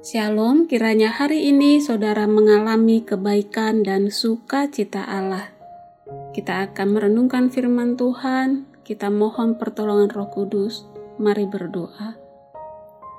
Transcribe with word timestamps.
Shalom, 0.00 0.64
kiranya 0.64 1.12
hari 1.12 1.52
ini 1.52 1.76
saudara 1.76 2.24
mengalami 2.24 3.04
kebaikan 3.04 3.84
dan 3.84 4.08
sukacita 4.08 5.04
Allah. 5.04 5.52
Kita 6.32 6.64
akan 6.64 6.96
merenungkan 6.96 7.52
firman 7.52 8.00
Tuhan, 8.00 8.64
kita 8.80 9.12
mohon 9.12 9.60
pertolongan 9.60 10.08
Roh 10.08 10.32
Kudus. 10.32 10.88
Mari 11.20 11.44
berdoa. 11.44 12.16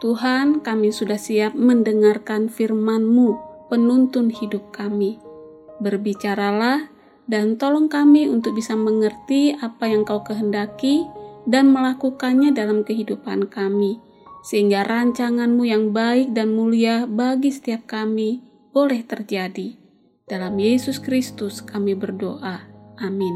Tuhan, 0.02 0.66
kami 0.66 0.90
sudah 0.90 1.22
siap 1.22 1.54
mendengarkan 1.54 2.50
firman-Mu, 2.50 3.38
penuntun 3.70 4.34
hidup 4.34 4.74
kami. 4.74 5.22
Berbicaralah 5.86 6.90
dan 7.30 7.62
tolong 7.62 7.94
kami 7.94 8.26
untuk 8.26 8.58
bisa 8.58 8.74
mengerti 8.74 9.54
apa 9.54 9.86
yang 9.86 10.02
Kau 10.02 10.26
kehendaki 10.26 11.06
dan 11.46 11.70
melakukannya 11.70 12.50
dalam 12.58 12.82
kehidupan 12.82 13.54
kami 13.54 14.02
sehingga 14.42 14.86
rancanganmu 14.86 15.64
yang 15.66 15.94
baik 15.94 16.34
dan 16.34 16.54
mulia 16.54 17.06
bagi 17.06 17.54
setiap 17.54 17.86
kami 17.86 18.42
boleh 18.74 19.06
terjadi. 19.06 19.78
Dalam 20.26 20.58
Yesus 20.58 20.98
Kristus 20.98 21.62
kami 21.62 21.94
berdoa. 21.94 22.66
Amin. 23.02 23.36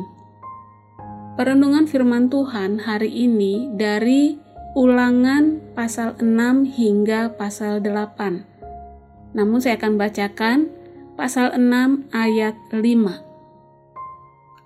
Perenungan 1.35 1.83
firman 1.85 2.31
Tuhan 2.31 2.79
hari 2.87 3.11
ini 3.11 3.67
dari 3.75 4.39
ulangan 4.79 5.59
pasal 5.75 6.15
6 6.19 6.63
hingga 6.67 7.35
pasal 7.35 7.83
8. 7.83 9.35
Namun 9.35 9.59
saya 9.59 9.75
akan 9.75 9.99
bacakan 9.99 10.71
pasal 11.19 11.51
6 11.59 12.07
ayat 12.15 12.55
5. 12.71 13.25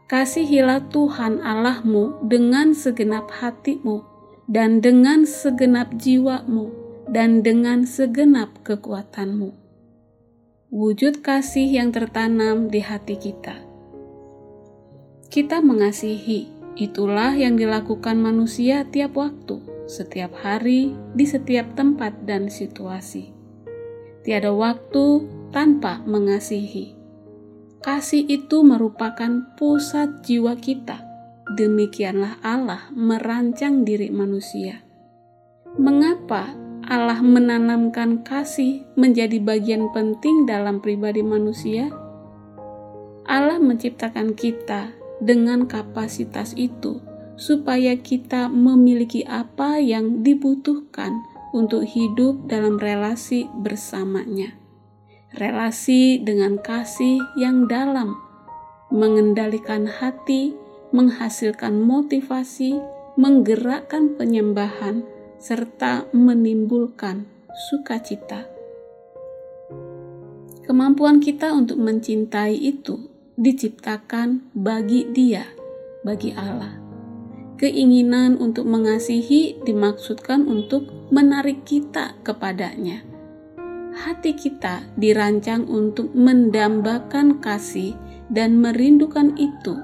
Kasihilah 0.09 0.89
Tuhan 0.89 1.41
Allahmu 1.41 2.25
dengan 2.25 2.73
segenap 2.73 3.29
hatimu, 3.29 4.01
dan 4.49 4.81
dengan 4.81 5.29
segenap 5.29 5.93
jiwamu 6.01 6.73
dan 7.05 7.45
dengan 7.45 7.85
segenap 7.85 8.65
kekuatanmu. 8.65 9.53
Wujud 10.73 11.21
kasih 11.21 11.69
yang 11.69 11.93
tertanam 11.93 12.65
di 12.65 12.81
hati 12.81 13.13
kita. 13.21 13.61
Kita 15.29 15.61
mengasihi, 15.61 16.49
itulah 16.73 17.37
yang 17.37 17.61
dilakukan 17.61 18.17
manusia 18.17 18.89
tiap 18.89 19.13
waktu, 19.21 19.61
setiap 19.85 20.33
hari, 20.41 20.97
di 21.13 21.29
setiap 21.29 21.77
tempat 21.77 22.25
dan 22.25 22.49
situasi. 22.49 23.29
Tiada 24.25 24.49
waktu 24.49 25.29
tanpa 25.53 26.01
mengasihi. 26.09 26.97
Kasih 27.85 28.25
itu 28.25 28.65
merupakan 28.65 29.45
pusat 29.57 30.25
jiwa 30.25 30.57
kita 30.57 31.08
demikianlah 31.59 32.39
Allah 32.39 32.87
merancang 32.95 33.83
diri 33.83 34.07
manusia. 34.07 34.79
Mengapa 35.75 36.55
Allah 36.87 37.19
menanamkan 37.19 38.23
kasih 38.23 38.87
menjadi 38.95 39.43
bagian 39.43 39.91
penting 39.91 40.47
dalam 40.47 40.79
pribadi 40.79 41.19
manusia? 41.19 41.91
Allah 43.27 43.59
menciptakan 43.59 44.33
kita 44.33 44.95
dengan 45.19 45.67
kapasitas 45.67 46.55
itu, 46.55 47.03
supaya 47.35 47.99
kita 47.99 48.47
memiliki 48.47 49.27
apa 49.27 49.77
yang 49.77 50.23
dibutuhkan 50.23 51.19
untuk 51.51 51.85
hidup 51.85 52.47
dalam 52.49 52.79
relasi 52.81 53.45
bersamanya. 53.59 54.55
Relasi 55.37 56.25
dengan 56.25 56.57
kasih 56.57 57.21
yang 57.37 57.69
dalam, 57.69 58.17
mengendalikan 58.89 59.85
hati, 59.85 60.57
menghasilkan 60.89 61.77
motivasi, 61.81 62.81
menggerakkan 63.19 64.17
penyembahan, 64.17 65.05
serta 65.39 66.09
menimbulkan 66.11 67.29
sukacita. 67.69 68.45
Kemampuan 70.65 71.17
kita 71.17 71.49
untuk 71.55 71.81
mencintai 71.81 72.53
itu 72.53 73.09
diciptakan 73.39 74.53
bagi 74.53 75.09
Dia, 75.09 75.47
bagi 76.05 76.35
Allah. 76.35 76.77
Keinginan 77.59 78.39
untuk 78.39 78.69
mengasihi 78.69 79.59
dimaksudkan 79.65 80.47
untuk 80.47 80.87
menarik 81.11 81.65
kita 81.67 82.15
kepadanya. 82.23 83.03
Hati 83.99 84.31
kita 84.31 84.87
dirancang 84.95 85.67
untuk 85.67 86.13
mendambakan 86.15 87.43
kasih 87.43 87.97
dan 88.31 88.61
merindukan 88.63 89.35
itu 89.35 89.75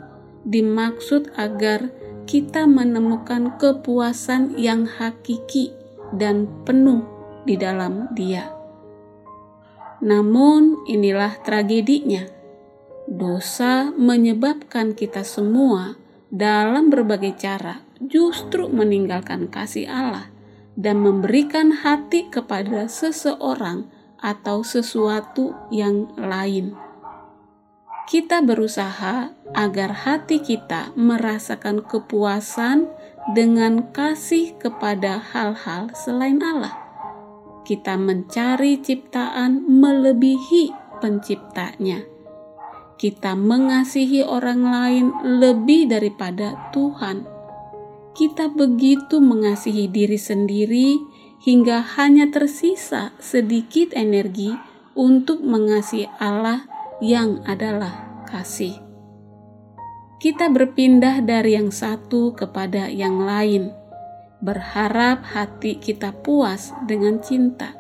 dimaksud 0.45 1.33
agar 1.35 1.89
kita 2.29 2.69
menemukan 2.69 3.57
kepuasan 3.57 4.57
yang 4.57 4.85
hakiki 4.85 5.73
dan 6.13 6.49
penuh 6.65 7.05
di 7.45 7.57
dalam 7.57 8.09
Dia. 8.13 8.49
Namun, 10.05 10.85
inilah 10.85 11.41
tragedinya: 11.41 12.29
dosa 13.09 13.89
menyebabkan 13.93 14.93
kita 14.93 15.25
semua 15.25 15.97
dalam 16.29 16.89
berbagai 16.89 17.37
cara 17.37 17.85
justru 18.01 18.69
meninggalkan 18.69 19.49
kasih 19.49 19.89
Allah 19.89 20.29
dan 20.75 20.99
memberikan 20.99 21.71
hati 21.71 22.27
kepada 22.27 22.91
seseorang 22.91 23.87
atau 24.19 24.65
sesuatu 24.65 25.55
yang 25.71 26.11
lain 26.19 26.84
kita 28.05 28.45
berusaha 28.45 29.33
agar 29.57 29.91
hati 30.05 30.37
kita 30.37 30.93
merasakan 30.93 31.81
kepuasan 31.81 32.85
dengan 33.33 33.89
kasih 33.89 34.53
kepada 34.61 35.17
hal-hal 35.17 35.89
selain 35.97 36.37
Allah. 36.45 36.77
Kita 37.65 37.97
mencari 37.97 38.77
ciptaan 38.77 39.65
melebihi 39.65 40.69
penciptanya. 41.01 42.05
Kita 43.01 43.33
mengasihi 43.33 44.21
orang 44.21 44.61
lain 44.61 45.05
lebih 45.41 45.89
daripada 45.89 46.69
Tuhan. 46.69 47.25
Kita 48.13 48.53
begitu 48.53 49.17
mengasihi 49.17 49.89
diri 49.89 50.15
sendiri 50.15 50.95
hingga 51.41 51.81
hanya 51.97 52.29
tersisa 52.29 53.17
sedikit 53.17 53.91
energi 53.97 54.53
untuk 54.93 55.41
mengasihi 55.43 56.07
Allah 56.21 56.74
yang 57.05 57.45
adalah 57.45 58.25
kasih. 58.25 58.81
Kita 60.17 60.49
berpindah 60.49 61.21
dari 61.21 61.53
yang 61.53 61.69
satu 61.69 62.33
kepada 62.33 62.89
yang 62.89 63.21
lain, 63.21 63.69
berharap 64.41 65.21
hati 65.21 65.77
kita 65.77 66.09
puas 66.25 66.73
dengan 66.89 67.21
cinta. 67.21 67.77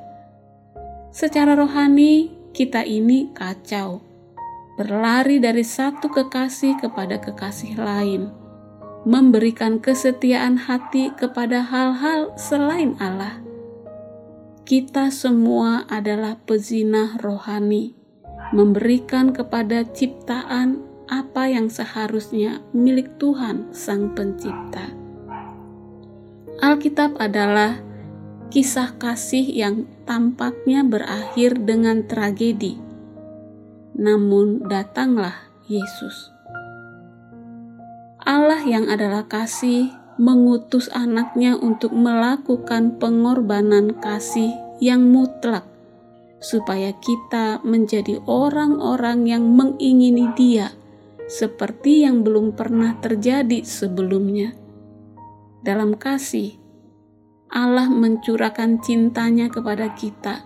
Secara 1.09 1.57
rohani, 1.57 2.29
kita 2.53 2.85
ini 2.85 3.33
kacau, 3.33 4.05
berlari 4.77 5.41
dari 5.41 5.65
satu 5.65 6.05
kekasih 6.05 6.77
kepada 6.77 7.17
kekasih 7.17 7.81
lain, 7.81 8.29
memberikan 9.09 9.81
kesetiaan 9.81 10.69
hati 10.69 11.09
kepada 11.17 11.65
hal-hal 11.65 12.29
selain 12.37 12.93
Allah. 13.01 13.41
Kita 14.69 15.09
semua 15.09 15.89
adalah 15.89 16.37
pezinah 16.45 17.17
rohani 17.25 17.94
memberikan 18.53 19.33
kepada 19.33 19.87
ciptaan 19.87 20.83
apa 21.09 21.49
yang 21.49 21.69
seharusnya 21.69 22.61
milik 22.73 23.17
Tuhan 23.21 23.69
Sang 23.73 24.13
Pencipta. 24.13 24.93
Alkitab 26.61 27.17
adalah 27.21 27.81
kisah 28.49 28.95
kasih 28.97 29.45
yang 29.45 29.85
tampaknya 30.07 30.81
berakhir 30.81 31.59
dengan 31.61 32.05
tragedi. 32.05 32.79
Namun 33.95 34.65
datanglah 34.65 35.49
Yesus. 35.67 36.33
Allah 38.25 38.63
yang 38.65 38.89
adalah 38.89 39.29
kasih 39.29 39.93
mengutus 40.17 40.87
anaknya 40.95 41.59
untuk 41.59 41.91
melakukan 41.91 42.97
pengorbanan 42.97 43.99
kasih 43.99 44.55
yang 44.79 45.11
mutlak 45.11 45.67
supaya 46.45 46.93
kita 46.93 47.65
menjadi 47.65 48.21
orang-orang 48.29 49.25
yang 49.25 49.49
mengingini 49.57 50.29
Dia, 50.37 50.69
seperti 51.25 52.05
yang 52.05 52.21
belum 52.21 52.53
pernah 52.53 52.93
terjadi 53.01 53.65
sebelumnya. 53.65 54.53
Dalam 55.65 55.97
kasih, 55.97 56.61
Allah 57.49 57.89
mencurahkan 57.89 58.77
cintanya 58.85 59.49
kepada 59.49 59.97
kita, 59.97 60.45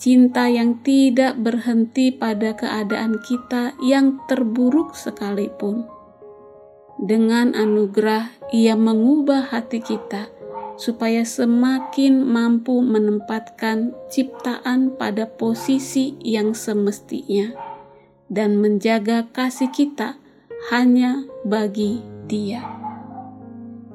cinta 0.00 0.48
yang 0.48 0.80
tidak 0.80 1.36
berhenti 1.36 2.16
pada 2.16 2.56
keadaan 2.56 3.20
kita 3.20 3.76
yang 3.84 4.16
terburuk 4.24 4.96
sekalipun. 4.96 5.84
Dengan 6.96 7.52
anugerah, 7.52 8.32
Ia 8.56 8.72
mengubah 8.72 9.52
hati 9.52 9.84
kita 9.84 10.32
supaya 10.76 11.24
semakin 11.24 12.20
mampu 12.24 12.84
menempatkan 12.84 13.96
ciptaan 14.12 14.96
pada 14.96 15.28
posisi 15.28 16.16
yang 16.20 16.52
semestinya 16.52 17.52
dan 18.28 18.60
menjaga 18.60 19.28
kasih 19.32 19.72
kita 19.72 20.20
hanya 20.72 21.24
bagi 21.44 22.00
Dia. 22.26 22.64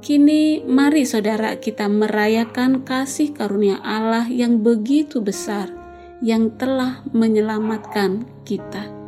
Kini, 0.01 0.65
mari 0.65 1.05
saudara 1.05 1.61
kita 1.61 1.85
merayakan 1.85 2.81
kasih 2.81 3.37
karunia 3.37 3.77
Allah 3.85 4.25
yang 4.25 4.65
begitu 4.65 5.21
besar 5.21 5.69
yang 6.25 6.53
telah 6.57 7.05
menyelamatkan 7.13 8.25
kita. 8.41 9.00